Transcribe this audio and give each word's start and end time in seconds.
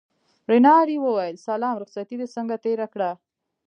رینالډي 0.51 0.97
وویل 1.01 1.35
سلام 1.47 1.75
رخصتې 1.81 2.15
دې 2.19 2.27
څنګه 2.35 2.55
تېره 2.65 2.87
کړه. 2.93 3.11